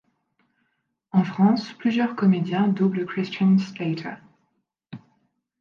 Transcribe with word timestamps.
En 1.11 1.23
France, 1.23 1.73
plusieurs 1.73 2.15
comédiens 2.15 2.67
doublent 2.67 3.05
Christian 3.05 3.59
Slater. 3.59 4.15